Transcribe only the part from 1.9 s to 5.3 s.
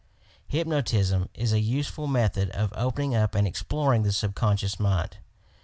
method of opening up and exploring the subconscious mind.